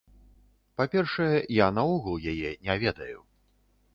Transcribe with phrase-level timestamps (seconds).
[0.79, 3.19] Па-першае, я наогул яе не ведаю.